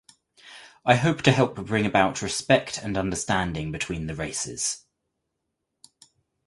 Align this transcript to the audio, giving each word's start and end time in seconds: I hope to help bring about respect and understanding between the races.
I 0.83 0.95
hope 0.95 1.21
to 1.21 1.31
help 1.31 1.57
bring 1.63 1.85
about 1.85 2.23
respect 2.23 2.79
and 2.79 2.97
understanding 2.97 3.71
between 3.71 4.07
the 4.07 4.15
races. 4.15 4.83